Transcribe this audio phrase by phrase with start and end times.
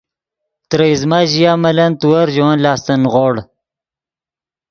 [0.69, 3.35] ترے ایزمہ ژیا ملن تیور ژے ون لاستن نیغوڑ